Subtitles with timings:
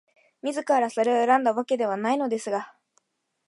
[0.41, 2.73] 自らそれを選んだわけではないのですが、